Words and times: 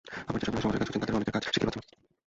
আবার 0.29 0.39
যেসব 0.41 0.53
নারী 0.55 0.61
শ্রমবাজারে 0.61 0.79
কাজ 0.85 0.87
করছেন, 0.87 1.01
তাঁদেরও 1.01 1.17
অনেকের 1.19 1.33
কাজ 1.35 1.43
স্বীকৃতি 1.45 1.65
পাচ্ছে 1.77 1.93
না। 1.95 2.03